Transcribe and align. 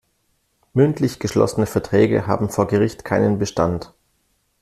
Mündlich 0.73 1.19
geschlossene 1.19 1.67
Verträge 1.67 2.25
haben 2.25 2.49
vor 2.49 2.65
Gericht 2.67 3.05
keinen 3.05 3.37
Bestand. 3.37 3.93